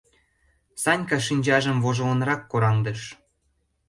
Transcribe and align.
—Санька 0.83 1.17
шинчажым 1.27 1.77
вожылынрак 1.83 2.41
кораҥдыш. 2.51 3.01